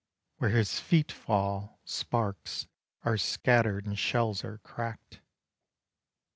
Where 0.37 0.49
his 0.49 0.79
feet 0.79 1.11
fall 1.11 1.79
Sparks 1.85 2.65
are 3.03 3.17
scattered 3.17 3.85
and 3.85 3.99
shells 3.99 4.43
are 4.43 4.57
cracked. 4.57 5.21